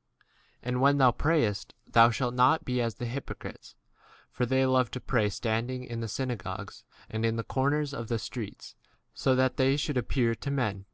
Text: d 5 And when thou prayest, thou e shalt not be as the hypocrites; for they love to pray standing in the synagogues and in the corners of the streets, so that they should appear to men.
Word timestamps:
d 0.00 0.24
5 0.62 0.68
And 0.68 0.80
when 0.80 0.96
thou 0.96 1.10
prayest, 1.10 1.74
thou 1.86 2.08
e 2.08 2.12
shalt 2.12 2.32
not 2.34 2.64
be 2.64 2.80
as 2.80 2.94
the 2.94 3.04
hypocrites; 3.04 3.76
for 4.30 4.46
they 4.46 4.64
love 4.64 4.90
to 4.92 4.98
pray 4.98 5.28
standing 5.28 5.84
in 5.84 6.00
the 6.00 6.08
synagogues 6.08 6.84
and 7.10 7.22
in 7.26 7.36
the 7.36 7.44
corners 7.44 7.92
of 7.92 8.08
the 8.08 8.18
streets, 8.18 8.74
so 9.12 9.34
that 9.34 9.58
they 9.58 9.76
should 9.76 9.98
appear 9.98 10.34
to 10.34 10.50
men. 10.50 10.86